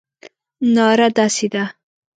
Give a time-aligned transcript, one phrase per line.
[0.73, 1.63] ناره داسې ده.